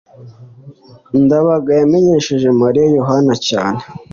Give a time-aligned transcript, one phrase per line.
[1.23, 3.81] ndabaga yamenyesheje mariya yohana cyane